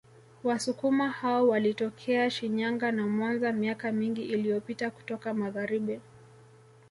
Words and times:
Wasukuma 0.43 1.09
hao 1.09 1.47
walitokea 1.47 2.29
Shinyanga 2.29 2.91
na 2.91 3.07
Mwanza 3.07 3.51
miaka 3.51 3.91
mingi 3.91 4.21
iliyopita 4.23 4.91
kutoka 4.91 5.33
Magharibi 5.33 5.99